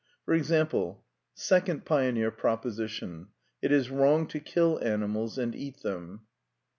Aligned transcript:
For 0.25 0.33
example: 0.33 1.05
Second 1.35 1.85
Pioneer 1.85 2.31
Proposition: 2.31 3.27
It 3.61 3.71
is 3.71 3.91
wrong 3.91 4.25
to 4.29 4.39
kill 4.39 4.83
animals 4.83 5.37
and 5.37 5.53
eat 5.53 5.83
them. 5.83 6.21